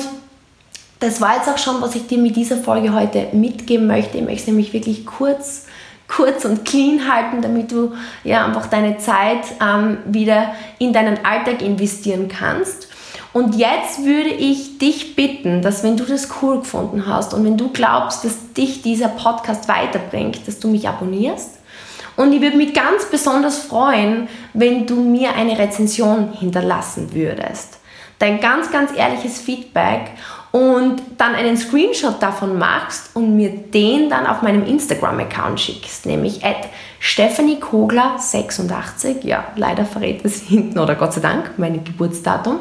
das 0.98 1.20
war 1.20 1.36
jetzt 1.36 1.48
auch 1.48 1.58
schon, 1.58 1.82
was 1.82 1.94
ich 1.94 2.06
dir 2.06 2.18
mit 2.18 2.36
dieser 2.36 2.56
Folge 2.56 2.94
heute 2.94 3.28
mitgeben 3.32 3.86
möchte. 3.86 4.16
Ich 4.16 4.24
möchte 4.24 4.50
nämlich 4.50 4.72
wirklich 4.72 5.04
kurz 5.04 5.66
kurz 6.14 6.44
und 6.44 6.64
clean 6.64 7.10
halten, 7.10 7.40
damit 7.40 7.72
du 7.72 7.92
ja 8.24 8.44
einfach 8.44 8.66
deine 8.66 8.98
Zeit 8.98 9.44
ähm, 9.62 9.98
wieder 10.04 10.54
in 10.78 10.92
deinen 10.92 11.24
Alltag 11.24 11.62
investieren 11.62 12.28
kannst. 12.28 12.88
Und 13.32 13.54
jetzt 13.54 14.04
würde 14.04 14.30
ich 14.30 14.78
dich 14.78 15.14
bitten, 15.14 15.62
dass 15.62 15.84
wenn 15.84 15.96
du 15.96 16.04
das 16.04 16.28
cool 16.42 16.58
gefunden 16.58 17.06
hast 17.06 17.32
und 17.32 17.44
wenn 17.44 17.56
du 17.56 17.68
glaubst, 17.68 18.24
dass 18.24 18.52
dich 18.54 18.82
dieser 18.82 19.08
Podcast 19.08 19.68
weiterbringt, 19.68 20.48
dass 20.48 20.58
du 20.58 20.68
mich 20.68 20.88
abonnierst. 20.88 21.58
Und 22.16 22.32
ich 22.32 22.42
würde 22.42 22.56
mich 22.56 22.74
ganz 22.74 23.06
besonders 23.06 23.58
freuen, 23.58 24.28
wenn 24.52 24.86
du 24.86 24.96
mir 24.96 25.34
eine 25.36 25.58
Rezension 25.58 26.32
hinterlassen 26.32 27.14
würdest. 27.14 27.78
Dein 28.18 28.40
ganz, 28.40 28.70
ganz 28.70 28.90
ehrliches 28.94 29.40
Feedback 29.40 30.10
und 30.52 31.00
dann 31.16 31.34
einen 31.34 31.56
Screenshot 31.56 32.20
davon 32.20 32.58
machst 32.58 33.14
und 33.14 33.36
mir 33.36 33.50
den 33.50 34.10
dann 34.10 34.26
auf 34.26 34.42
meinem 34.42 34.66
Instagram-Account 34.66 35.60
schickst, 35.60 36.06
nämlich 36.06 36.44
at 36.44 36.68
Stephanie 36.98 37.60
Kogler 37.60 38.16
86, 38.18 39.22
ja, 39.22 39.44
leider 39.54 39.84
verrät 39.84 40.24
es 40.24 40.42
hinten 40.48 40.78
oder 40.78 40.96
Gott 40.96 41.12
sei 41.12 41.20
Dank 41.20 41.52
mein 41.56 41.84
Geburtsdatum. 41.84 42.58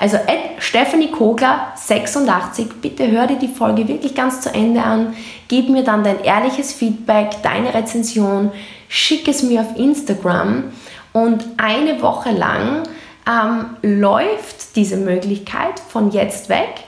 Also 0.00 0.16
at 0.16 0.58
Stephanie 0.58 1.10
Kogler 1.10 1.72
86, 1.76 2.80
bitte 2.82 3.08
hör 3.08 3.28
dir 3.28 3.38
die 3.38 3.48
Folge 3.48 3.86
wirklich 3.86 4.14
ganz 4.14 4.40
zu 4.40 4.52
Ende 4.52 4.82
an, 4.82 5.14
gib 5.46 5.68
mir 5.68 5.84
dann 5.84 6.02
dein 6.02 6.22
ehrliches 6.24 6.72
Feedback, 6.72 7.42
deine 7.42 7.72
Rezension, 7.72 8.50
schick 8.88 9.28
es 9.28 9.42
mir 9.44 9.60
auf 9.60 9.76
Instagram. 9.76 10.64
Und 11.12 11.44
eine 11.56 12.02
Woche 12.02 12.30
lang 12.30 12.82
ähm, 13.26 13.76
läuft 13.82 14.76
diese 14.76 14.96
Möglichkeit 14.96 15.80
von 15.80 16.10
jetzt 16.10 16.48
weg 16.48 16.84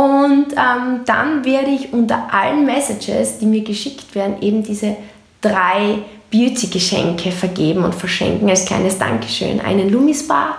und 0.00 0.46
ähm, 0.52 1.00
dann 1.04 1.44
werde 1.44 1.68
ich 1.68 1.92
unter 1.92 2.32
allen 2.32 2.64
Messages, 2.64 3.36
die 3.36 3.44
mir 3.44 3.62
geschickt 3.62 4.14
werden, 4.14 4.40
eben 4.40 4.62
diese 4.62 4.96
drei 5.42 5.98
Beauty-Geschenke 6.30 7.30
vergeben 7.30 7.84
und 7.84 7.94
verschenken 7.94 8.48
als 8.48 8.64
kleines 8.64 8.96
Dankeschön. 8.96 9.60
Einen 9.60 9.90
Lumispa 9.90 10.54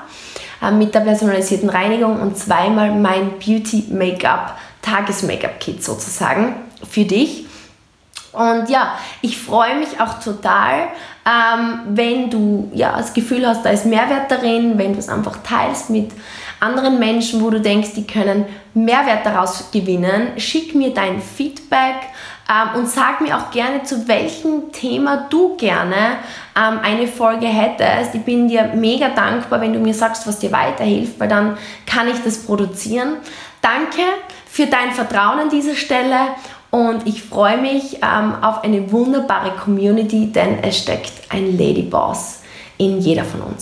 äh, 0.61 0.69
mit 0.69 0.93
der 0.93 0.99
personalisierten 0.99 1.71
Reinigung 1.71 2.21
und 2.21 2.37
zweimal 2.37 2.93
mein 2.93 3.39
Beauty 3.39 3.85
Make-up, 3.89 4.59
Tages-Make-up-Kit 4.83 5.83
sozusagen 5.83 6.57
für 6.87 7.05
dich. 7.05 7.45
Und 8.33 8.69
ja, 8.69 8.93
ich 9.21 9.39
freue 9.39 9.79
mich 9.79 9.99
auch 9.99 10.19
total, 10.19 10.89
ähm, 11.25 11.79
wenn 11.95 12.29
du 12.29 12.69
ja, 12.75 12.95
das 12.95 13.15
Gefühl 13.15 13.47
hast, 13.47 13.65
da 13.65 13.71
ist 13.71 13.87
Mehrwert 13.87 14.29
darin, 14.29 14.77
wenn 14.77 14.93
du 14.93 14.99
es 14.99 15.09
einfach 15.09 15.37
teilst 15.43 15.89
mit 15.89 16.11
anderen 16.61 16.99
Menschen, 16.99 17.43
wo 17.43 17.49
du 17.49 17.59
denkst, 17.59 17.89
die 17.95 18.05
können 18.05 18.45
Mehrwert 18.73 19.25
daraus 19.25 19.71
gewinnen. 19.71 20.29
Schick 20.37 20.75
mir 20.75 20.93
dein 20.93 21.21
Feedback 21.21 21.95
ähm, 22.49 22.79
und 22.79 22.87
sag 22.87 23.21
mir 23.21 23.37
auch 23.37 23.51
gerne, 23.51 23.83
zu 23.83 24.07
welchem 24.07 24.71
Thema 24.71 25.27
du 25.29 25.57
gerne 25.57 26.17
ähm, 26.55 26.79
eine 26.83 27.07
Folge 27.07 27.47
hättest. 27.47 28.15
Ich 28.15 28.21
bin 28.21 28.47
dir 28.47 28.71
mega 28.75 29.09
dankbar, 29.09 29.59
wenn 29.61 29.73
du 29.73 29.79
mir 29.79 29.93
sagst, 29.93 30.27
was 30.27 30.39
dir 30.39 30.51
weiterhilft, 30.51 31.19
weil 31.19 31.29
dann 31.29 31.57
kann 31.85 32.07
ich 32.07 32.23
das 32.23 32.39
produzieren. 32.45 33.17
Danke 33.61 34.01
für 34.45 34.67
dein 34.67 34.91
Vertrauen 34.91 35.39
an 35.39 35.49
dieser 35.49 35.75
Stelle 35.75 36.17
und 36.71 37.05
ich 37.05 37.23
freue 37.23 37.57
mich 37.57 37.97
ähm, 38.01 38.35
auf 38.41 38.63
eine 38.63 38.91
wunderbare 38.91 39.51
Community, 39.51 40.31
denn 40.31 40.63
es 40.63 40.77
steckt 40.79 41.11
ein 41.29 41.57
Ladyboss 41.57 42.41
in 42.77 42.99
jeder 42.99 43.25
von 43.25 43.41
uns. 43.41 43.59